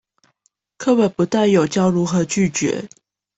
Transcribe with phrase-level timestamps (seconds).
[0.79, 2.87] 課本不但有教如何拒絕